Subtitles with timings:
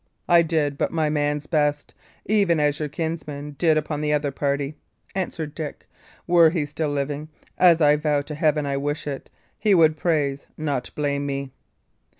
[0.27, 1.93] "I did but my man's best,
[2.25, 4.73] even as your kinsman did upon the other party,"
[5.13, 5.87] answered Dick.
[6.25, 9.29] "Were he still living as I vow to Heaven I wish it!
[9.59, 11.51] he would praise, not blame me."